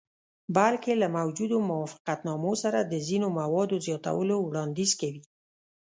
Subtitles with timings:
[0.55, 5.23] بلکې له موجودو موافقتنامو سره د ځینو موادو زیاتولو وړاندیز کوي.